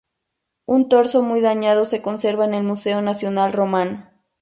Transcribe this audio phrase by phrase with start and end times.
[0.65, 4.09] Un torso muy dañado se conserva en el Museo Nacional Romano.